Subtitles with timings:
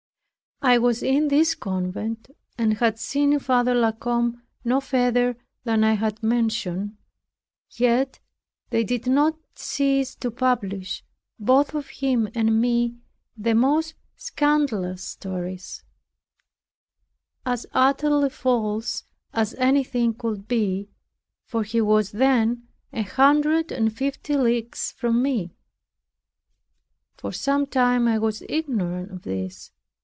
[0.63, 5.93] I was in this convent, and had seen Father La Combe no further than I
[5.93, 6.97] have mentioned;
[7.71, 8.19] yet
[8.69, 11.03] they did not cease to publish,
[11.39, 12.95] both of him and me,
[13.35, 15.83] the most scandalous stories;
[17.43, 20.91] as utterly false as anything could be,
[21.43, 25.55] for he was then a hundred and fifty leagues from me.
[27.17, 29.71] For some time I was ignorant of this.